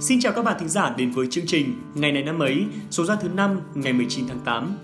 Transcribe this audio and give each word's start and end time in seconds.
Xin 0.00 0.20
chào 0.20 0.32
các 0.32 0.44
bạn 0.44 0.56
thính 0.60 0.68
giả 0.68 0.94
đến 0.96 1.10
với 1.10 1.26
chương 1.30 1.46
trình 1.46 1.74
Ngày 1.94 2.12
này 2.12 2.22
năm 2.22 2.38
ấy, 2.38 2.64
số 2.90 3.04
ra 3.04 3.16
thứ 3.16 3.28
5 3.28 3.60
ngày 3.74 3.92
19 3.92 4.24
tháng 4.28 4.40
8. 4.44 4.76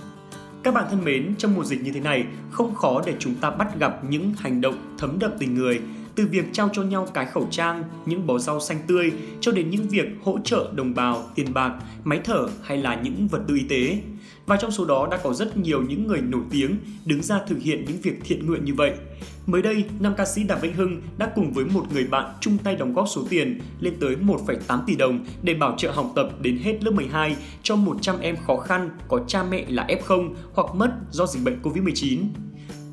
Các 0.62 0.74
bạn 0.74 0.84
thân 0.90 1.04
mến, 1.04 1.34
trong 1.38 1.54
mùa 1.54 1.64
dịch 1.64 1.82
như 1.82 1.92
thế 1.92 2.00
này, 2.00 2.24
không 2.50 2.74
khó 2.74 3.02
để 3.06 3.14
chúng 3.18 3.34
ta 3.34 3.50
bắt 3.50 3.78
gặp 3.78 4.04
những 4.08 4.32
hành 4.38 4.60
động 4.60 4.94
thấm 4.98 5.18
đậm 5.18 5.30
tình 5.38 5.54
người, 5.54 5.80
từ 6.14 6.26
việc 6.26 6.44
trao 6.52 6.68
cho 6.72 6.82
nhau 6.82 7.08
cái 7.14 7.26
khẩu 7.26 7.48
trang, 7.50 7.84
những 8.06 8.26
bó 8.26 8.38
rau 8.38 8.60
xanh 8.60 8.78
tươi 8.86 9.12
cho 9.40 9.52
đến 9.52 9.70
những 9.70 9.88
việc 9.88 10.06
hỗ 10.22 10.38
trợ 10.44 10.70
đồng 10.74 10.94
bào, 10.94 11.30
tiền 11.34 11.54
bạc, 11.54 11.72
máy 12.04 12.20
thở 12.24 12.48
hay 12.62 12.78
là 12.78 12.94
những 12.94 13.28
vật 13.28 13.40
tư 13.48 13.54
y 13.54 13.64
tế. 13.68 13.98
Và 14.46 14.56
trong 14.56 14.70
số 14.70 14.84
đó 14.84 15.08
đã 15.10 15.16
có 15.16 15.34
rất 15.34 15.56
nhiều 15.56 15.82
những 15.82 16.06
người 16.06 16.20
nổi 16.20 16.42
tiếng 16.50 16.76
đứng 17.04 17.22
ra 17.22 17.40
thực 17.48 17.58
hiện 17.62 17.84
những 17.88 18.00
việc 18.02 18.20
thiện 18.24 18.46
nguyện 18.46 18.64
như 18.64 18.74
vậy. 18.74 18.94
Mới 19.46 19.62
đây, 19.62 19.84
nam 20.00 20.14
ca 20.16 20.24
sĩ 20.24 20.42
Đàm 20.42 20.60
Vĩnh 20.60 20.74
Hưng 20.74 21.02
đã 21.18 21.32
cùng 21.34 21.52
với 21.52 21.64
một 21.64 21.92
người 21.92 22.06
bạn 22.06 22.32
chung 22.40 22.58
tay 22.58 22.76
đóng 22.76 22.94
góp 22.94 23.08
số 23.08 23.24
tiền 23.30 23.60
lên 23.80 23.94
tới 24.00 24.16
1,8 24.16 24.80
tỷ 24.86 24.96
đồng 24.96 25.24
để 25.42 25.54
bảo 25.54 25.74
trợ 25.78 25.90
học 25.90 26.12
tập 26.16 26.28
đến 26.40 26.58
hết 26.62 26.84
lớp 26.84 26.90
12 26.90 27.36
cho 27.62 27.76
100 27.76 28.20
em 28.20 28.36
khó 28.46 28.56
khăn 28.56 28.90
có 29.08 29.20
cha 29.28 29.42
mẹ 29.42 29.64
là 29.68 29.86
F0 29.88 30.34
hoặc 30.54 30.74
mất 30.74 30.90
do 31.10 31.26
dịch 31.26 31.44
bệnh 31.44 31.62
Covid-19. 31.62 32.18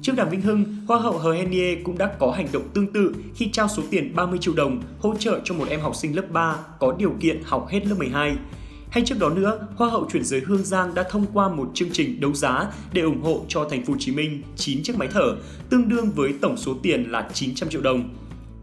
Trước 0.01 0.13
Đàm 0.15 0.29
Vĩnh 0.29 0.41
Hưng, 0.41 0.65
Hoa 0.87 0.99
hậu 0.99 1.17
Hờ 1.17 1.33
Henie 1.33 1.75
cũng 1.83 1.97
đã 1.97 2.11
có 2.19 2.31
hành 2.31 2.47
động 2.53 2.69
tương 2.73 2.93
tự 2.93 3.15
khi 3.35 3.49
trao 3.51 3.67
số 3.67 3.83
tiền 3.89 4.15
30 4.15 4.39
triệu 4.41 4.53
đồng 4.53 4.81
hỗ 4.99 5.15
trợ 5.15 5.39
cho 5.43 5.55
một 5.55 5.65
em 5.69 5.79
học 5.79 5.95
sinh 5.95 6.15
lớp 6.15 6.25
3 6.31 6.55
có 6.79 6.95
điều 6.97 7.13
kiện 7.19 7.41
học 7.45 7.67
hết 7.69 7.87
lớp 7.87 7.95
12. 7.97 8.35
Hay 8.93 9.03
trước 9.05 9.19
đó 9.19 9.29
nữa, 9.29 9.67
Hoa 9.75 9.89
hậu 9.89 10.07
chuyển 10.11 10.23
giới 10.23 10.39
Hương 10.39 10.63
Giang 10.63 10.95
đã 10.95 11.03
thông 11.03 11.25
qua 11.33 11.49
một 11.49 11.71
chương 11.73 11.89
trình 11.91 12.19
đấu 12.19 12.33
giá 12.33 12.67
để 12.91 13.01
ủng 13.01 13.21
hộ 13.21 13.45
cho 13.47 13.67
thành 13.69 13.85
phố 13.85 13.93
Hồ 13.93 13.99
Chí 13.99 14.11
Minh 14.11 14.41
9 14.55 14.83
chiếc 14.83 14.97
máy 14.97 15.07
thở, 15.11 15.35
tương 15.69 15.89
đương 15.89 16.11
với 16.15 16.33
tổng 16.41 16.57
số 16.57 16.75
tiền 16.83 17.11
là 17.11 17.29
900 17.33 17.69
triệu 17.69 17.81
đồng. 17.81 18.09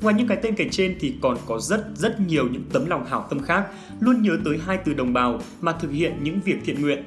Ngoài 0.01 0.15
những 0.15 0.27
cái 0.27 0.38
tên 0.43 0.55
kể 0.55 0.69
trên 0.71 0.97
thì 1.01 1.15
còn 1.21 1.37
có 1.47 1.61
rất 1.61 1.87
rất 1.97 2.21
nhiều 2.21 2.49
những 2.49 2.63
tấm 2.73 2.87
lòng 2.87 3.07
hảo 3.07 3.27
tâm 3.30 3.43
khác 3.43 3.66
luôn 4.01 4.23
nhớ 4.23 4.38
tới 4.45 4.59
hai 4.66 4.79
từ 4.85 4.95
đồng 4.95 5.13
bào 5.13 5.40
mà 5.60 5.73
thực 5.73 5.90
hiện 5.90 6.13
những 6.23 6.40
việc 6.45 6.57
thiện 6.65 6.83
nguyện. 6.83 7.05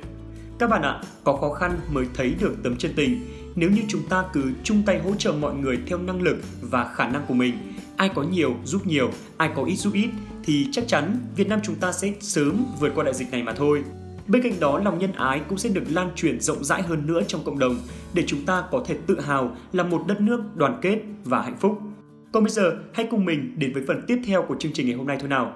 Các 0.59 0.69
bạn 0.69 0.81
ạ, 0.81 1.01
có 1.23 1.37
khó 1.37 1.53
khăn 1.53 1.79
mới 1.91 2.05
thấy 2.13 2.35
được 2.39 2.55
tấm 2.63 2.77
chân 2.77 2.91
tình. 2.95 3.19
Nếu 3.55 3.69
như 3.69 3.81
chúng 3.87 4.07
ta 4.09 4.23
cứ 4.33 4.43
chung 4.63 4.83
tay 4.85 4.99
hỗ 4.99 5.15
trợ 5.15 5.31
mọi 5.31 5.55
người 5.55 5.79
theo 5.85 5.97
năng 5.97 6.21
lực 6.21 6.37
và 6.61 6.93
khả 6.95 7.07
năng 7.07 7.25
của 7.27 7.33
mình, 7.33 7.53
ai 7.97 8.09
có 8.15 8.23
nhiều 8.23 8.55
giúp 8.63 8.87
nhiều, 8.87 9.11
ai 9.37 9.49
có 9.55 9.63
ít 9.63 9.75
giúp 9.75 9.93
ít 9.93 10.09
thì 10.43 10.67
chắc 10.71 10.87
chắn 10.87 11.17
Việt 11.35 11.47
Nam 11.47 11.59
chúng 11.63 11.75
ta 11.75 11.91
sẽ 11.91 12.13
sớm 12.19 12.65
vượt 12.79 12.91
qua 12.95 13.03
đại 13.03 13.13
dịch 13.13 13.31
này 13.31 13.43
mà 13.43 13.53
thôi. 13.53 13.83
Bên 14.27 14.43
cạnh 14.43 14.59
đó, 14.59 14.79
lòng 14.79 14.99
nhân 14.99 15.11
ái 15.11 15.41
cũng 15.49 15.57
sẽ 15.57 15.69
được 15.69 15.83
lan 15.89 16.11
truyền 16.15 16.39
rộng 16.39 16.63
rãi 16.63 16.81
hơn 16.81 17.07
nữa 17.07 17.21
trong 17.27 17.43
cộng 17.43 17.59
đồng 17.59 17.77
để 18.13 18.23
chúng 18.27 18.45
ta 18.45 18.63
có 18.71 18.83
thể 18.87 18.97
tự 19.07 19.19
hào 19.19 19.55
là 19.73 19.83
một 19.83 20.03
đất 20.07 20.21
nước 20.21 20.43
đoàn 20.55 20.79
kết 20.81 21.01
và 21.23 21.41
hạnh 21.41 21.57
phúc. 21.59 21.79
Còn 22.31 22.43
bây 22.43 22.51
giờ, 22.51 22.77
hãy 22.93 23.07
cùng 23.11 23.25
mình 23.25 23.59
đến 23.59 23.73
với 23.73 23.83
phần 23.87 24.01
tiếp 24.07 24.21
theo 24.25 24.45
của 24.47 24.55
chương 24.59 24.73
trình 24.73 24.87
ngày 24.87 24.95
hôm 24.95 25.07
nay 25.07 25.17
thôi 25.19 25.29
nào. 25.29 25.53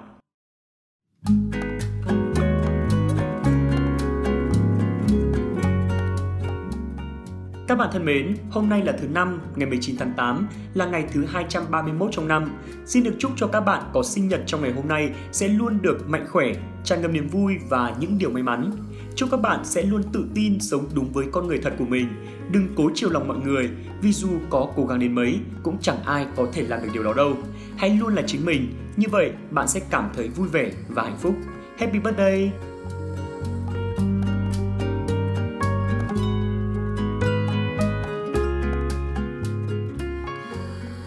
Các 7.68 7.78
bạn 7.78 7.88
thân 7.92 8.04
mến, 8.04 8.36
hôm 8.50 8.68
nay 8.68 8.82
là 8.82 8.92
thứ 8.92 9.08
năm, 9.08 9.40
ngày 9.56 9.68
19 9.68 9.96
tháng 9.98 10.12
8, 10.16 10.48
là 10.74 10.86
ngày 10.86 11.04
thứ 11.12 11.24
231 11.24 12.08
trong 12.12 12.28
năm. 12.28 12.50
Xin 12.86 13.04
được 13.04 13.14
chúc 13.18 13.30
cho 13.36 13.46
các 13.46 13.60
bạn 13.60 13.82
có 13.92 14.02
sinh 14.02 14.28
nhật 14.28 14.40
trong 14.46 14.62
ngày 14.62 14.72
hôm 14.72 14.88
nay 14.88 15.10
sẽ 15.32 15.48
luôn 15.48 15.78
được 15.82 16.08
mạnh 16.08 16.26
khỏe, 16.30 16.52
tràn 16.84 17.02
ngập 17.02 17.10
niềm 17.10 17.28
vui 17.28 17.56
và 17.68 17.94
những 18.00 18.18
điều 18.18 18.30
may 18.30 18.42
mắn. 18.42 18.70
Chúc 19.14 19.30
các 19.30 19.40
bạn 19.40 19.64
sẽ 19.64 19.82
luôn 19.82 20.02
tự 20.12 20.24
tin 20.34 20.60
sống 20.60 20.84
đúng 20.94 21.12
với 21.12 21.26
con 21.32 21.46
người 21.46 21.58
thật 21.58 21.72
của 21.78 21.84
mình. 21.84 22.08
Đừng 22.52 22.68
cố 22.76 22.90
chiều 22.94 23.10
lòng 23.10 23.28
mọi 23.28 23.38
người, 23.38 23.70
vì 24.02 24.12
dù 24.12 24.30
có 24.50 24.68
cố 24.76 24.86
gắng 24.86 24.98
đến 24.98 25.14
mấy, 25.14 25.38
cũng 25.62 25.78
chẳng 25.80 26.02
ai 26.04 26.26
có 26.36 26.46
thể 26.52 26.62
làm 26.62 26.82
được 26.82 26.88
điều 26.92 27.02
đó 27.02 27.14
đâu. 27.14 27.36
Hãy 27.76 27.90
luôn 27.90 28.14
là 28.14 28.22
chính 28.26 28.44
mình, 28.44 28.72
như 28.96 29.06
vậy 29.10 29.32
bạn 29.50 29.68
sẽ 29.68 29.80
cảm 29.90 30.10
thấy 30.16 30.28
vui 30.28 30.48
vẻ 30.48 30.70
và 30.88 31.02
hạnh 31.02 31.18
phúc. 31.18 31.34
Happy 31.78 31.98
birthday! 31.98 32.50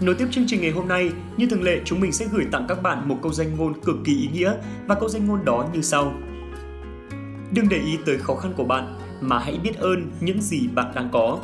Nối 0.02 0.16
tiếp 0.16 0.28
chương 0.32 0.44
trình 0.48 0.62
ngày 0.62 0.72
hôm 0.72 0.88
nay, 0.88 1.12
như 1.38 1.48
thường 1.48 1.64
lệ 1.64 1.82
chúng 1.86 2.00
mình 2.00 2.12
sẽ 2.12 2.26
gửi 2.32 2.46
tặng 2.52 2.66
các 2.68 2.84
bạn 2.84 3.10
một 3.10 3.18
câu 3.22 3.34
danh 3.34 3.58
ngôn 3.58 3.82
cực 3.82 3.96
kỳ 4.06 4.18
ý 4.18 4.28
nghĩa 4.34 4.54
và 4.88 4.96
câu 4.96 5.10
danh 5.10 5.28
ngôn 5.28 5.46
đó 5.46 5.66
như 5.74 5.82
sau. 5.82 6.14
Đừng 7.52 7.70
để 7.70 7.78
ý 7.78 7.98
tới 8.06 8.18
khó 8.18 8.36
khăn 8.36 8.54
của 8.58 8.64
bạn 8.64 8.98
mà 9.22 9.40
hãy 9.40 9.60
biết 9.64 9.78
ơn 9.78 10.12
những 10.20 10.42
gì 10.42 10.68
bạn 10.68 10.92
đang 10.96 11.10
có. 11.12 11.40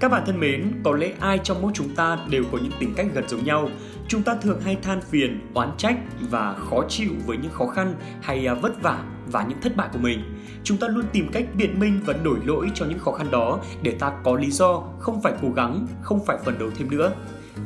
Các 0.00 0.10
bạn 0.10 0.22
thân 0.26 0.40
mến, 0.40 0.72
có 0.84 0.96
lẽ 0.96 1.12
ai 1.20 1.38
trong 1.44 1.62
mỗi 1.62 1.72
chúng 1.74 1.94
ta 1.94 2.18
đều 2.30 2.44
có 2.52 2.58
những 2.62 2.72
tính 2.80 2.92
cách 2.96 3.06
gần 3.14 3.28
giống 3.28 3.44
nhau. 3.44 3.68
Chúng 4.08 4.22
ta 4.22 4.36
thường 4.42 4.60
hay 4.60 4.76
than 4.82 5.00
phiền, 5.00 5.40
oán 5.54 5.70
trách 5.78 5.98
và 6.30 6.54
khó 6.54 6.84
chịu 6.88 7.10
với 7.26 7.36
những 7.36 7.52
khó 7.52 7.66
khăn 7.66 7.94
hay 8.22 8.46
à, 8.46 8.54
vất 8.54 8.82
vả 8.82 9.04
và 9.26 9.46
những 9.48 9.60
thất 9.60 9.76
bại 9.76 9.88
của 9.92 9.98
mình. 9.98 10.20
Chúng 10.64 10.78
ta 10.78 10.88
luôn 10.88 11.04
tìm 11.12 11.28
cách 11.32 11.44
biện 11.54 11.80
minh 11.80 12.00
và 12.06 12.12
đổi 12.12 12.38
lỗi 12.44 12.70
cho 12.74 12.86
những 12.86 12.98
khó 12.98 13.12
khăn 13.12 13.30
đó 13.30 13.60
để 13.82 13.96
ta 13.98 14.12
có 14.24 14.36
lý 14.36 14.50
do 14.50 14.82
không 14.98 15.22
phải 15.22 15.32
cố 15.42 15.48
gắng, 15.50 15.86
không 16.02 16.24
phải 16.26 16.38
phấn 16.44 16.58
đấu 16.58 16.70
thêm 16.78 16.90
nữa. 16.90 17.12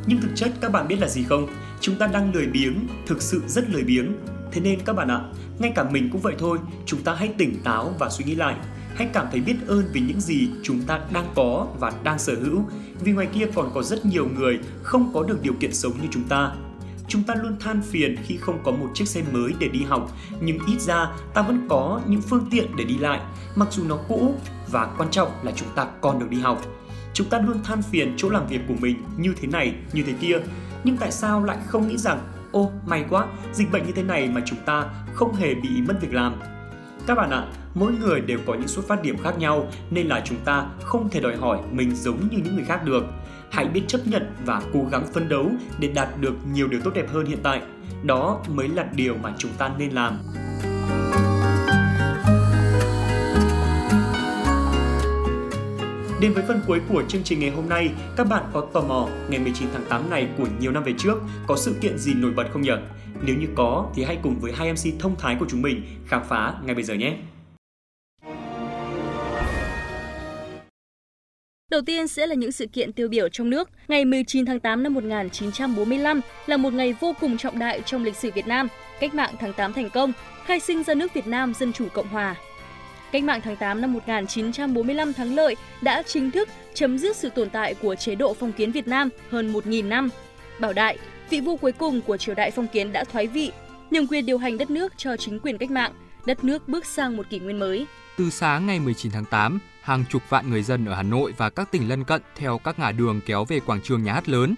Nhưng 0.07 0.21
thực 0.21 0.31
chất 0.35 0.53
các 0.61 0.73
bạn 0.73 0.89
biết 0.89 1.01
là 1.01 1.09
gì 1.09 1.23
không? 1.23 1.47
Chúng 1.81 1.97
ta 1.97 2.07
đang 2.07 2.35
lười 2.35 2.47
biếng, 2.47 2.87
thực 3.07 3.23
sự 3.23 3.43
rất 3.47 3.71
lười 3.71 3.85
biếng. 3.85 4.13
Thế 4.53 4.61
nên 4.61 4.81
các 4.81 4.93
bạn 4.93 5.09
ạ, 5.09 5.21
ngay 5.59 5.73
cả 5.75 5.85
mình 5.91 6.09
cũng 6.13 6.21
vậy 6.21 6.35
thôi, 6.39 6.59
chúng 6.87 7.03
ta 7.03 7.15
hãy 7.15 7.29
tỉnh 7.39 7.63
táo 7.65 7.95
và 7.99 8.11
suy 8.11 8.25
nghĩ 8.25 8.35
lại. 8.35 8.55
Hãy 8.95 9.09
cảm 9.13 9.27
thấy 9.31 9.41
biết 9.41 9.57
ơn 9.67 9.85
vì 9.93 10.01
những 10.01 10.21
gì 10.21 10.49
chúng 10.63 10.83
ta 10.83 11.01
đang 11.13 11.27
có 11.35 11.67
và 11.79 11.93
đang 12.05 12.19
sở 12.19 12.35
hữu, 12.35 12.65
vì 13.01 13.13
ngoài 13.13 13.29
kia 13.35 13.47
còn 13.55 13.71
có 13.75 13.83
rất 13.83 14.07
nhiều 14.07 14.29
người 14.37 14.59
không 14.83 15.11
có 15.15 15.23
được 15.23 15.43
điều 15.43 15.55
kiện 15.61 15.75
sống 15.75 15.93
như 16.03 16.09
chúng 16.11 16.25
ta. 16.25 16.53
Chúng 17.09 17.23
ta 17.23 17.35
luôn 17.35 17.57
than 17.61 17.83
phiền 17.83 18.17
khi 18.27 18.37
không 18.37 18.59
có 18.65 18.71
một 18.71 18.91
chiếc 18.95 19.09
xe 19.09 19.23
mới 19.33 19.53
để 19.59 19.69
đi 19.69 19.83
học, 19.83 20.13
nhưng 20.41 20.59
ít 20.67 20.81
ra 20.81 21.11
ta 21.35 21.43
vẫn 21.43 21.67
có 21.69 22.01
những 22.07 22.23
phương 22.23 22.47
tiện 22.51 22.77
để 22.77 22.85
đi 22.85 22.99
lại, 22.99 23.21
mặc 23.57 23.69
dù 23.71 23.85
nó 23.89 23.99
cũ 24.09 24.35
và 24.71 24.87
quan 24.99 25.11
trọng 25.11 25.31
là 25.43 25.53
chúng 25.57 25.69
ta 25.75 25.87
còn 26.01 26.19
được 26.19 26.31
đi 26.31 26.41
học 26.41 26.63
Chúng 27.15 27.29
ta 27.29 27.39
luôn 27.39 27.63
than 27.65 27.83
phiền 27.83 28.15
chỗ 28.17 28.31
làm 28.31 28.47
việc 28.47 28.61
của 28.69 28.75
mình 28.81 28.97
như 29.17 29.35
thế 29.41 29.49
này, 29.49 29.75
như 29.93 30.03
thế 30.03 30.13
kia. 30.21 30.39
Nhưng 30.85 30.97
tại 30.97 31.13
sao 31.13 31.45
lại 31.45 31.59
không 31.67 31.89
nghĩ 31.89 31.97
rằng 31.97 32.19
Ô, 32.53 32.71
may 32.87 33.05
quá, 33.11 33.27
dịch 33.53 33.73
bệnh 33.73 33.87
như 33.87 33.93
thế 33.93 34.03
này 34.03 34.29
mà 34.29 34.41
chúng 34.47 34.59
ta 34.65 34.85
không 35.15 35.35
hề 35.35 35.55
bị 35.55 35.69
mất 35.89 35.95
việc 36.01 36.13
làm. 36.13 36.35
Các 37.07 37.15
bạn 37.15 37.31
ạ, 37.31 37.47
mỗi 37.75 37.93
người 37.93 38.21
đều 38.21 38.39
có 38.47 38.55
những 38.55 38.69
xuất 38.69 38.89
phát 38.89 39.03
điểm 39.03 39.17
khác 39.19 39.39
nhau 39.39 39.69
nên 39.91 40.07
là 40.07 40.23
chúng 40.25 40.39
ta 40.45 40.67
không 40.83 41.11
thể 41.11 41.21
đòi 41.21 41.37
hỏi 41.37 41.59
mình 41.73 41.97
giống 41.97 42.29
như 42.31 42.39
những 42.45 42.55
người 42.55 42.65
khác 42.65 42.85
được. 42.85 43.05
Hãy 43.51 43.65
biết 43.69 43.83
chấp 43.87 44.01
nhận 44.05 44.35
và 44.45 44.63
cố 44.73 44.87
gắng 44.91 45.07
phân 45.15 45.29
đấu 45.29 45.51
để 45.79 45.89
đạt 45.89 46.09
được 46.21 46.35
nhiều 46.53 46.69
điều 46.69 46.81
tốt 46.85 46.91
đẹp 46.95 47.07
hơn 47.09 47.27
hiện 47.27 47.39
tại. 47.43 47.63
Đó 48.03 48.41
mới 48.49 48.69
là 48.69 48.87
điều 48.95 49.17
mà 49.23 49.35
chúng 49.39 49.51
ta 49.59 49.71
nên 49.79 49.91
làm. 49.91 50.19
Đến 56.21 56.33
với 56.33 56.45
phần 56.49 56.61
cuối 56.67 56.81
của 56.89 57.03
chương 57.09 57.23
trình 57.25 57.41
ngày 57.41 57.51
hôm 57.51 57.69
nay, 57.69 57.91
các 58.17 58.25
bạn 58.25 58.45
có 58.53 58.67
tò 58.73 58.81
mò 58.81 59.09
ngày 59.29 59.41
19 59.41 59.69
tháng 59.73 59.85
8 59.89 60.11
này 60.11 60.29
của 60.39 60.47
nhiều 60.61 60.73
năm 60.73 60.85
về 60.85 60.93
trước 60.99 61.19
có 61.47 61.57
sự 61.57 61.75
kiện 61.81 61.99
gì 61.99 62.15
nổi 62.15 62.31
bật 62.31 62.45
không 62.53 62.63
nhỉ? 62.63 62.71
Nếu 63.23 63.37
như 63.37 63.47
có 63.55 63.91
thì 63.95 64.05
hãy 64.05 64.19
cùng 64.23 64.41
với 64.41 64.53
hai 64.53 64.73
MC 64.73 65.01
thông 65.01 65.17
thái 65.19 65.37
của 65.41 65.47
chúng 65.49 65.63
mình 65.63 65.83
khám 66.07 66.23
phá 66.29 66.55
ngay 66.65 66.75
bây 66.75 66.85
giờ 66.85 66.95
nhé. 66.95 67.17
Đầu 71.71 71.83
tiên 71.87 72.09
sẽ 72.09 72.27
là 72.27 72.35
những 72.35 72.53
sự 72.53 72.67
kiện 72.67 72.93
tiêu 72.93 73.09
biểu 73.09 73.29
trong 73.29 73.51
nước. 73.51 73.71
Ngày 73.89 74.05
19 74.05 74.47
tháng 74.47 74.61
8 74.61 74.83
năm 74.83 74.95
1945 74.95 76.21
là 76.47 76.57
một 76.57 76.73
ngày 76.73 76.95
vô 77.01 77.15
cùng 77.21 77.39
trọng 77.39 77.59
đại 77.59 77.83
trong 77.87 78.05
lịch 78.05 78.17
sử 78.17 78.31
Việt 78.35 78.47
Nam. 78.47 78.69
Cách 79.01 79.15
mạng 79.15 79.35
tháng 79.41 79.53
8 79.53 79.73
thành 79.73 79.91
công, 79.91 80.13
khai 80.45 80.61
sinh 80.61 80.83
ra 80.83 80.95
nước 80.95 81.15
Việt 81.15 81.27
Nam 81.27 81.55
Dân 81.55 81.73
Chủ 81.73 81.87
Cộng 81.95 82.09
Hòa. 82.09 82.37
Cách 83.13 83.25
mạng 83.25 83.41
tháng 83.45 83.57
8 83.57 83.81
năm 83.81 83.93
1945 83.93 85.13
thắng 85.13 85.35
lợi 85.35 85.57
đã 85.83 86.03
chính 86.03 86.31
thức 86.31 86.49
chấm 86.75 86.99
dứt 86.99 87.17
sự 87.17 87.31
tồn 87.31 87.51
tại 87.51 87.75
của 87.75 87.95
chế 87.95 88.15
độ 88.15 88.35
phong 88.35 88.53
kiến 88.53 88.73
Việt 88.73 88.89
Nam 88.89 89.09
hơn 89.31 89.53
1.000 89.53 89.89
năm. 89.89 90.09
Bảo 90.61 90.73
đại, 90.73 90.99
vị 91.31 91.41
vua 91.41 91.57
cuối 91.57 91.73
cùng 91.73 92.01
của 92.01 92.17
triều 92.17 92.35
đại 92.35 92.51
phong 92.51 92.67
kiến 92.67 92.93
đã 92.93 93.05
thoái 93.05 93.27
vị, 93.27 93.53
nhường 93.91 94.07
quyền 94.07 94.27
điều 94.27 94.39
hành 94.39 94.59
đất 94.59 94.71
nước 94.71 94.93
cho 94.97 95.17
chính 95.17 95.41
quyền 95.41 95.59
cách 95.59 95.71
mạng, 95.71 95.93
đất 96.27 96.45
nước 96.45 96.69
bước 96.69 96.87
sang 96.87 97.17
một 97.17 97.31
kỷ 97.31 97.39
nguyên 97.39 97.59
mới. 97.59 97.87
Từ 98.17 98.31
sáng 98.31 98.67
ngày 98.67 98.81
19 98.81 99.13
tháng 99.13 99.25
8, 99.25 99.59
hàng 99.83 100.05
chục 100.11 100.23
vạn 100.29 100.51
người 100.51 100.63
dân 100.63 100.87
ở 100.87 100.95
Hà 100.95 101.03
Nội 101.03 101.35
và 101.37 101.51
các 101.51 101.71
tỉnh 101.71 101.89
lân 101.89 102.05
cận 102.05 102.23
theo 102.37 102.59
các 102.59 102.79
ngã 102.79 102.93
đường 102.93 103.21
kéo 103.27 103.45
về 103.45 103.61
quảng 103.61 103.81
trường 103.83 104.03
nhà 104.03 104.13
hát 104.13 104.29
lớn. 104.29 104.55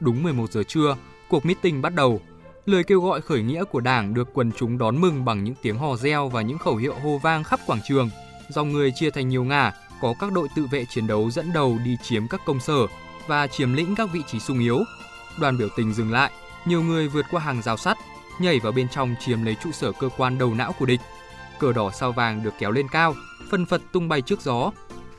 Đúng 0.00 0.22
11 0.22 0.52
giờ 0.52 0.62
trưa, 0.62 0.96
cuộc 1.28 1.46
meeting 1.46 1.82
bắt 1.82 1.94
đầu 1.94 2.20
Lời 2.66 2.84
kêu 2.84 3.00
gọi 3.00 3.20
khởi 3.20 3.42
nghĩa 3.42 3.64
của 3.64 3.80
Đảng 3.80 4.14
được 4.14 4.28
quần 4.34 4.52
chúng 4.52 4.78
đón 4.78 5.00
mừng 5.00 5.24
bằng 5.24 5.44
những 5.44 5.54
tiếng 5.62 5.78
hò 5.78 5.96
reo 5.96 6.28
và 6.28 6.42
những 6.42 6.58
khẩu 6.58 6.76
hiệu 6.76 6.94
hô 6.94 7.18
vang 7.18 7.44
khắp 7.44 7.60
quảng 7.66 7.80
trường. 7.88 8.10
Dòng 8.48 8.72
người 8.72 8.92
chia 8.94 9.10
thành 9.10 9.28
nhiều 9.28 9.44
ngả, 9.44 9.72
có 10.00 10.14
các 10.20 10.32
đội 10.32 10.48
tự 10.56 10.66
vệ 10.66 10.84
chiến 10.84 11.06
đấu 11.06 11.30
dẫn 11.30 11.52
đầu 11.52 11.78
đi 11.84 11.96
chiếm 12.02 12.28
các 12.28 12.40
công 12.46 12.60
sở 12.60 12.86
và 13.26 13.46
chiếm 13.46 13.72
lĩnh 13.72 13.94
các 13.94 14.08
vị 14.12 14.20
trí 14.26 14.40
sung 14.40 14.60
yếu. 14.60 14.78
Đoàn 15.40 15.58
biểu 15.58 15.68
tình 15.76 15.92
dừng 15.94 16.12
lại, 16.12 16.30
nhiều 16.64 16.82
người 16.82 17.08
vượt 17.08 17.26
qua 17.30 17.40
hàng 17.40 17.62
rào 17.62 17.76
sắt, 17.76 17.98
nhảy 18.40 18.60
vào 18.60 18.72
bên 18.72 18.88
trong 18.88 19.14
chiếm 19.20 19.44
lấy 19.44 19.56
trụ 19.64 19.72
sở 19.72 19.92
cơ 19.92 20.08
quan 20.16 20.38
đầu 20.38 20.54
não 20.54 20.72
của 20.78 20.86
địch. 20.86 21.00
Cờ 21.58 21.72
đỏ 21.72 21.90
sao 21.90 22.12
vàng 22.12 22.42
được 22.42 22.54
kéo 22.58 22.70
lên 22.70 22.88
cao, 22.88 23.14
phân 23.50 23.66
phật 23.66 23.82
tung 23.92 24.08
bay 24.08 24.22
trước 24.22 24.40
gió. 24.40 24.70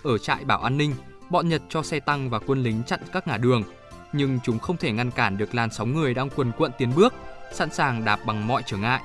Ở 0.03 0.17
trại 0.17 0.45
bảo 0.45 0.61
an 0.61 0.77
ninh, 0.77 0.95
bọn 1.29 1.49
Nhật 1.49 1.61
cho 1.69 1.83
xe 1.83 1.99
tăng 1.99 2.29
và 2.29 2.39
quân 2.39 2.63
lính 2.63 2.83
chặn 2.83 2.99
các 3.13 3.27
ngã 3.27 3.37
đường, 3.37 3.63
nhưng 4.13 4.39
chúng 4.43 4.59
không 4.59 4.77
thể 4.77 4.91
ngăn 4.91 5.11
cản 5.11 5.37
được 5.37 5.55
làn 5.55 5.71
sóng 5.71 5.93
người 5.93 6.13
đang 6.13 6.29
quần 6.29 6.51
quận 6.57 6.71
tiến 6.77 6.91
bước 6.95 7.13
sẵn 7.53 7.71
sàng 7.71 8.05
đạp 8.05 8.19
bằng 8.25 8.47
mọi 8.47 8.63
trở 8.65 8.77
ngại. 8.77 9.01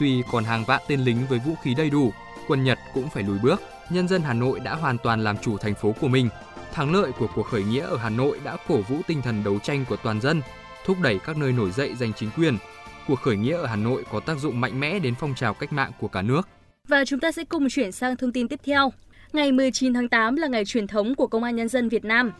Tuy 0.00 0.22
còn 0.32 0.44
hàng 0.44 0.64
vạn 0.64 0.82
tên 0.88 1.00
lính 1.00 1.26
với 1.28 1.38
vũ 1.38 1.54
khí 1.62 1.74
đầy 1.74 1.90
đủ, 1.90 2.12
quân 2.48 2.64
Nhật 2.64 2.78
cũng 2.94 3.08
phải 3.08 3.22
lùi 3.22 3.38
bước. 3.38 3.62
Nhân 3.90 4.08
dân 4.08 4.22
Hà 4.22 4.34
Nội 4.34 4.60
đã 4.60 4.74
hoàn 4.74 4.98
toàn 4.98 5.24
làm 5.24 5.38
chủ 5.38 5.58
thành 5.58 5.74
phố 5.74 5.94
của 6.00 6.08
mình. 6.08 6.28
Thắng 6.72 6.92
lợi 6.92 7.12
của 7.12 7.28
cuộc 7.34 7.42
khởi 7.42 7.62
nghĩa 7.62 7.86
ở 7.86 7.96
Hà 7.96 8.10
Nội 8.10 8.40
đã 8.44 8.56
cổ 8.68 8.76
vũ 8.76 8.96
tinh 9.06 9.22
thần 9.22 9.44
đấu 9.44 9.58
tranh 9.58 9.84
của 9.88 9.96
toàn 9.96 10.20
dân, 10.20 10.42
thúc 10.84 10.96
đẩy 11.02 11.18
các 11.18 11.36
nơi 11.36 11.52
nổi 11.52 11.70
dậy 11.70 11.94
giành 11.94 12.12
chính 12.12 12.30
quyền. 12.36 12.58
Cuộc 13.08 13.20
khởi 13.20 13.36
nghĩa 13.36 13.56
ở 13.56 13.66
Hà 13.66 13.76
Nội 13.76 14.04
có 14.10 14.20
tác 14.20 14.38
dụng 14.38 14.60
mạnh 14.60 14.80
mẽ 14.80 14.98
đến 14.98 15.14
phong 15.20 15.34
trào 15.34 15.54
cách 15.54 15.72
mạng 15.72 15.92
của 16.00 16.08
cả 16.08 16.22
nước. 16.22 16.48
Và 16.88 17.04
chúng 17.04 17.20
ta 17.20 17.32
sẽ 17.32 17.44
cùng 17.44 17.68
chuyển 17.70 17.92
sang 17.92 18.16
thông 18.16 18.32
tin 18.32 18.48
tiếp 18.48 18.60
theo. 18.64 18.92
Ngày 19.32 19.52
19 19.52 19.94
tháng 19.94 20.08
8 20.08 20.36
là 20.36 20.46
ngày 20.46 20.64
truyền 20.64 20.86
thống 20.86 21.14
của 21.14 21.26
Công 21.26 21.42
an 21.42 21.56
Nhân 21.56 21.68
dân 21.68 21.88
Việt 21.88 22.04
Nam. 22.04 22.32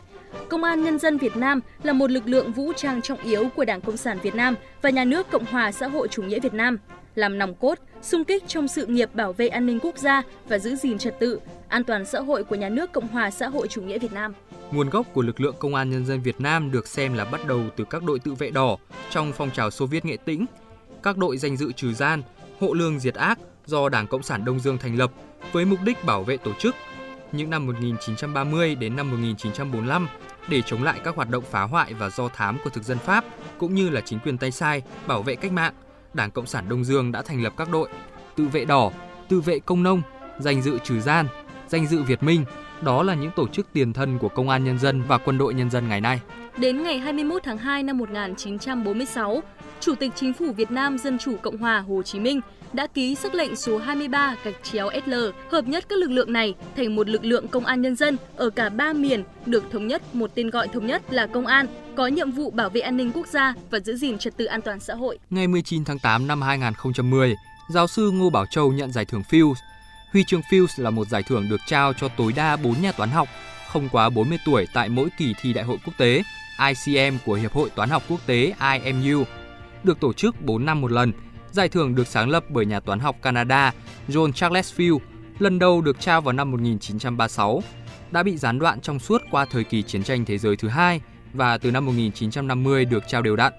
Công 0.49 0.63
an 0.63 0.83
Nhân 0.83 0.99
dân 0.99 1.17
Việt 1.17 1.37
Nam 1.37 1.59
là 1.83 1.93
một 1.93 2.11
lực 2.11 2.27
lượng 2.27 2.51
vũ 2.51 2.73
trang 2.73 3.01
trọng 3.01 3.21
yếu 3.21 3.49
của 3.55 3.65
Đảng 3.65 3.81
Cộng 3.81 3.97
sản 3.97 4.19
Việt 4.23 4.35
Nam 4.35 4.55
và 4.81 4.89
Nhà 4.89 5.05
nước 5.05 5.31
Cộng 5.31 5.45
hòa 5.45 5.71
xã 5.71 5.87
hội 5.87 6.07
chủ 6.07 6.23
nghĩa 6.23 6.39
Việt 6.39 6.53
Nam, 6.53 6.77
làm 7.15 7.37
nòng 7.37 7.55
cốt, 7.55 7.79
sung 8.01 8.25
kích 8.25 8.43
trong 8.47 8.67
sự 8.67 8.85
nghiệp 8.85 9.15
bảo 9.15 9.33
vệ 9.33 9.47
an 9.47 9.65
ninh 9.65 9.79
quốc 9.79 9.97
gia 9.97 10.21
và 10.47 10.59
giữ 10.59 10.75
gìn 10.75 10.97
trật 10.97 11.19
tự, 11.19 11.39
an 11.67 11.83
toàn 11.83 12.05
xã 12.05 12.19
hội 12.19 12.43
của 12.43 12.55
Nhà 12.55 12.69
nước 12.69 12.91
Cộng 12.91 13.07
hòa 13.07 13.31
xã 13.31 13.47
hội 13.47 13.67
chủ 13.67 13.81
nghĩa 13.81 13.99
Việt 13.99 14.13
Nam. 14.13 14.33
Nguồn 14.71 14.89
gốc 14.89 15.07
của 15.13 15.21
lực 15.21 15.41
lượng 15.41 15.55
Công 15.59 15.75
an 15.75 15.89
Nhân 15.89 16.05
dân 16.05 16.21
Việt 16.21 16.41
Nam 16.41 16.71
được 16.71 16.87
xem 16.87 17.13
là 17.13 17.25
bắt 17.25 17.47
đầu 17.47 17.61
từ 17.75 17.83
các 17.89 18.03
đội 18.03 18.19
tự 18.19 18.33
vệ 18.33 18.49
đỏ 18.49 18.77
trong 19.09 19.31
phong 19.31 19.51
trào 19.51 19.71
Xô 19.71 19.85
Viết 19.85 20.05
Nghệ 20.05 20.17
Tĩnh, 20.25 20.45
các 21.03 21.17
đội 21.17 21.37
danh 21.37 21.57
dự 21.57 21.71
trừ 21.71 21.93
gian, 21.93 22.21
hộ 22.59 22.73
lương 22.73 22.99
diệt 22.99 23.15
ác 23.15 23.39
do 23.65 23.89
Đảng 23.89 24.07
Cộng 24.07 24.23
sản 24.23 24.45
Đông 24.45 24.59
Dương 24.59 24.77
thành 24.77 24.97
lập 24.97 25.11
với 25.51 25.65
mục 25.65 25.79
đích 25.85 26.03
bảo 26.05 26.23
vệ 26.23 26.37
tổ 26.37 26.51
chức. 26.59 26.75
Những 27.31 27.49
năm 27.49 27.65
1930 27.65 28.75
đến 28.75 28.95
năm 28.95 29.11
1945, 29.11 30.07
để 30.49 30.61
chống 30.61 30.83
lại 30.83 30.99
các 31.03 31.15
hoạt 31.15 31.29
động 31.29 31.43
phá 31.51 31.61
hoại 31.61 31.93
và 31.93 32.09
do 32.09 32.27
thám 32.27 32.57
của 32.63 32.69
thực 32.69 32.83
dân 32.83 32.97
Pháp 32.97 33.25
cũng 33.57 33.75
như 33.75 33.89
là 33.89 34.01
chính 34.01 34.19
quyền 34.19 34.37
tay 34.37 34.51
sai 34.51 34.81
bảo 35.07 35.23
vệ 35.23 35.35
cách 35.35 35.51
mạng, 35.51 35.73
Đảng 36.13 36.31
Cộng 36.31 36.45
sản 36.45 36.69
Đông 36.69 36.83
Dương 36.83 37.11
đã 37.11 37.21
thành 37.21 37.43
lập 37.43 37.53
các 37.57 37.69
đội 37.71 37.89
tự 38.35 38.47
vệ 38.47 38.65
đỏ, 38.65 38.91
tự 39.29 39.41
vệ 39.41 39.59
công 39.59 39.83
nông, 39.83 40.01
danh 40.39 40.61
dự 40.61 40.77
trừ 40.83 40.99
gian, 41.01 41.27
danh 41.67 41.87
dự 41.87 42.03
Việt 42.03 42.23
Minh. 42.23 42.45
Đó 42.81 43.03
là 43.03 43.13
những 43.13 43.31
tổ 43.35 43.47
chức 43.47 43.67
tiền 43.73 43.93
thân 43.93 44.17
của 44.17 44.29
Công 44.29 44.49
an 44.49 44.63
Nhân 44.63 44.79
dân 44.79 45.01
và 45.07 45.17
Quân 45.17 45.37
đội 45.37 45.53
Nhân 45.53 45.69
dân 45.69 45.87
ngày 45.87 46.01
nay. 46.01 46.21
Đến 46.57 46.83
ngày 46.83 46.99
21 46.99 47.43
tháng 47.43 47.57
2 47.57 47.83
năm 47.83 47.97
1946, 47.97 49.43
Chủ 49.79 49.95
tịch 49.95 50.11
Chính 50.15 50.33
phủ 50.33 50.51
Việt 50.51 50.71
Nam 50.71 50.97
Dân 50.97 51.17
chủ 51.17 51.37
Cộng 51.41 51.57
hòa 51.57 51.79
Hồ 51.79 52.03
Chí 52.03 52.19
Minh 52.19 52.41
đã 52.73 52.87
ký 52.87 53.15
sắc 53.15 53.35
lệnh 53.35 53.55
số 53.55 53.77
23 53.77 54.35
gạch 54.43 54.55
chéo 54.63 54.89
SL 55.05 55.13
hợp 55.51 55.67
nhất 55.67 55.85
các 55.89 55.99
lực 55.99 56.11
lượng 56.11 56.33
này 56.33 56.53
thành 56.75 56.95
một 56.95 57.09
lực 57.09 57.25
lượng 57.25 57.47
công 57.47 57.65
an 57.65 57.81
nhân 57.81 57.95
dân 57.95 58.17
ở 58.35 58.49
cả 58.49 58.69
ba 58.69 58.93
miền 58.93 59.23
được 59.45 59.63
thống 59.71 59.87
nhất 59.87 60.15
một 60.15 60.31
tên 60.35 60.49
gọi 60.49 60.67
thống 60.67 60.87
nhất 60.87 61.13
là 61.13 61.27
công 61.27 61.45
an, 61.45 61.67
có 61.95 62.07
nhiệm 62.07 62.31
vụ 62.31 62.51
bảo 62.51 62.69
vệ 62.69 62.81
an 62.81 62.97
ninh 62.97 63.11
quốc 63.13 63.27
gia 63.27 63.53
và 63.71 63.79
giữ 63.79 63.95
gìn 63.95 64.17
trật 64.17 64.37
tự 64.37 64.45
an 64.45 64.61
toàn 64.61 64.79
xã 64.79 64.93
hội. 64.93 65.19
Ngày 65.29 65.47
19 65.47 65.85
tháng 65.85 65.99
8 65.99 66.27
năm 66.27 66.41
2010, 66.41 67.35
giáo 67.73 67.87
sư 67.87 68.11
Ngô 68.11 68.29
Bảo 68.29 68.45
Châu 68.51 68.71
nhận 68.71 68.91
giải 68.91 69.05
thưởng 69.05 69.23
Fields. 69.29 69.55
Huy 70.13 70.23
chương 70.23 70.41
Fields 70.51 70.83
là 70.83 70.89
một 70.89 71.07
giải 71.07 71.23
thưởng 71.23 71.49
được 71.49 71.59
trao 71.67 71.93
cho 71.93 72.07
tối 72.07 72.33
đa 72.35 72.55
4 72.55 72.81
nhà 72.81 72.91
toán 72.91 73.09
học 73.09 73.27
không 73.67 73.89
quá 73.89 74.09
40 74.09 74.37
tuổi 74.45 74.67
tại 74.73 74.89
mỗi 74.89 75.09
kỳ 75.17 75.33
thi 75.41 75.53
đại 75.53 75.63
hội 75.63 75.77
quốc 75.85 75.93
tế 75.97 76.23
ICM 76.67 77.17
của 77.25 77.33
Hiệp 77.33 77.53
hội 77.53 77.69
Toán 77.69 77.89
học 77.89 78.03
Quốc 78.09 78.19
tế 78.25 78.53
IMU, 78.83 79.23
được 79.83 79.99
tổ 79.99 80.13
chức 80.13 80.41
4 80.41 80.65
năm 80.65 80.81
một 80.81 80.91
lần– 80.91 81.11
Giải 81.51 81.69
thưởng 81.69 81.95
được 81.95 82.07
sáng 82.07 82.29
lập 82.29 82.43
bởi 82.49 82.65
nhà 82.65 82.79
toán 82.79 82.99
học 82.99 83.15
Canada 83.21 83.73
John 84.07 84.31
Charles 84.31 84.73
Field, 84.79 84.99
lần 85.39 85.59
đầu 85.59 85.81
được 85.81 85.99
trao 85.99 86.21
vào 86.21 86.33
năm 86.33 86.51
1936, 86.51 87.63
đã 88.11 88.23
bị 88.23 88.37
gián 88.37 88.59
đoạn 88.59 88.81
trong 88.81 88.99
suốt 88.99 89.21
qua 89.31 89.45
thời 89.45 89.63
kỳ 89.63 89.83
chiến 89.83 90.03
tranh 90.03 90.25
thế 90.25 90.37
giới 90.37 90.55
thứ 90.55 90.67
hai 90.67 91.01
và 91.33 91.57
từ 91.57 91.71
năm 91.71 91.85
1950 91.85 92.85
được 92.85 93.03
trao 93.07 93.21
đều 93.21 93.35
đặn. 93.35 93.53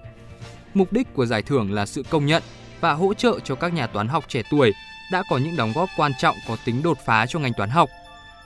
Mục 0.73 0.93
đích 0.93 1.13
của 1.13 1.25
giải 1.25 1.41
thưởng 1.41 1.73
là 1.73 1.85
sự 1.85 2.03
công 2.09 2.25
nhận 2.25 2.43
và 2.79 2.93
hỗ 2.93 3.13
trợ 3.13 3.39
cho 3.43 3.55
các 3.55 3.73
nhà 3.73 3.87
toán 3.87 4.07
học 4.07 4.25
trẻ 4.27 4.41
tuổi 4.51 4.73
đã 5.11 5.23
có 5.29 5.37
những 5.37 5.55
đóng 5.55 5.71
góp 5.75 5.89
quan 5.97 6.11
trọng 6.19 6.35
có 6.47 6.57
tính 6.65 6.83
đột 6.83 6.97
phá 7.05 7.25
cho 7.25 7.39
ngành 7.39 7.53
toán 7.53 7.69
học. 7.69 7.89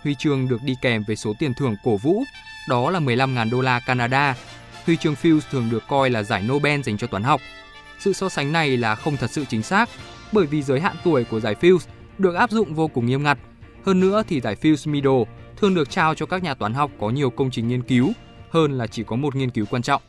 Huy 0.04 0.16
chương 0.16 0.48
được 0.48 0.62
đi 0.64 0.76
kèm 0.82 1.04
với 1.08 1.16
số 1.16 1.34
tiền 1.40 1.54
thưởng 1.54 1.76
cổ 1.84 1.98
vũ, 1.98 2.24
đó 2.70 2.90
là 2.90 3.00
15.000 3.00 3.52
đô 3.52 3.62
la 3.62 3.80
Canada. 3.80 4.36
Huy 4.86 4.98
chương 4.98 5.16
Fields 5.22 5.42
thường 5.52 5.70
được 5.72 5.84
coi 5.88 6.10
là 6.10 6.24
giải 6.24 6.44
Nobel 6.44 6.82
dành 6.82 6.98
cho 6.98 7.08
toán 7.08 7.24
học 7.24 7.42
sự 8.00 8.14
so 8.14 8.30
sánh 8.30 8.52
này 8.52 8.78
là 8.78 8.96
không 8.96 9.18
thật 9.18 9.32
sự 9.32 9.46
chính 9.50 9.62
xác 9.62 9.90
bởi 10.32 10.46
vì 10.46 10.62
giới 10.62 10.80
hạn 10.80 10.96
tuổi 11.04 11.24
của 11.24 11.40
giải 11.40 11.56
Fields 11.62 11.88
được 12.18 12.36
áp 12.36 12.52
dụng 12.52 12.74
vô 12.74 12.88
cùng 12.88 13.06
nghiêm 13.06 13.24
ngặt. 13.24 13.38
Hơn 13.86 14.00
nữa 14.00 14.24
thì 14.28 14.42
giải 14.42 14.56
Fields 14.62 14.92
Middle 14.92 15.24
thường 15.58 15.76
được 15.76 15.90
trao 15.90 16.16
cho 16.16 16.26
các 16.26 16.44
nhà 16.44 16.54
toán 16.54 16.74
học 16.74 16.92
có 17.00 17.10
nhiều 17.10 17.30
công 17.30 17.52
trình 17.52 17.68
nghiên 17.68 17.82
cứu 17.82 18.12
hơn 18.50 18.78
là 18.78 18.88
chỉ 18.88 19.04
có 19.04 19.16
một 19.16 19.36
nghiên 19.36 19.50
cứu 19.50 19.66
quan 19.70 19.82
trọng. 19.82 20.02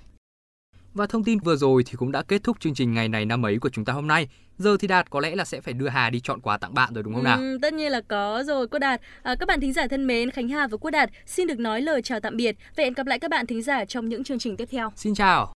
Và 0.94 1.06
thông 1.06 1.24
tin 1.24 1.38
vừa 1.38 1.56
rồi 1.56 1.84
thì 1.86 1.92
cũng 1.96 2.12
đã 2.12 2.22
kết 2.22 2.42
thúc 2.42 2.60
chương 2.60 2.74
trình 2.74 2.94
ngày 2.94 3.08
này 3.08 3.24
năm 3.24 3.46
ấy 3.46 3.58
của 3.58 3.68
chúng 3.68 3.84
ta 3.84 3.92
hôm 3.92 4.06
nay. 4.06 4.28
Giờ 4.58 4.76
thì 4.80 4.88
Đạt 4.88 5.10
có 5.10 5.20
lẽ 5.20 5.36
là 5.36 5.44
sẽ 5.44 5.60
phải 5.60 5.74
đưa 5.74 5.88
Hà 5.88 6.10
đi 6.10 6.20
chọn 6.20 6.40
quà 6.40 6.58
tặng 6.58 6.74
bạn 6.74 6.94
rồi 6.94 7.02
đúng 7.02 7.14
không 7.14 7.24
nào? 7.24 7.38
Ừ, 7.38 7.58
tất 7.62 7.74
nhiên 7.74 7.92
là 7.92 8.00
có 8.08 8.42
rồi 8.46 8.68
cô 8.68 8.78
Đạt. 8.78 9.00
À, 9.22 9.34
các 9.40 9.48
bạn 9.48 9.60
thính 9.60 9.72
giả 9.72 9.86
thân 9.90 10.06
mến, 10.06 10.30
Khánh 10.30 10.48
Hà 10.48 10.66
và 10.66 10.76
Quốc 10.76 10.90
Đạt 10.90 11.10
xin 11.26 11.46
được 11.46 11.58
nói 11.58 11.80
lời 11.80 12.02
chào 12.02 12.20
tạm 12.20 12.36
biệt. 12.36 12.56
Và 12.76 12.84
hẹn 12.84 12.92
gặp 12.92 13.06
lại 13.06 13.18
các 13.18 13.30
bạn 13.30 13.46
thính 13.46 13.62
giả 13.62 13.84
trong 13.84 14.08
những 14.08 14.24
chương 14.24 14.38
trình 14.38 14.56
tiếp 14.56 14.68
theo. 14.70 14.92
Xin 14.96 15.14
chào. 15.14 15.55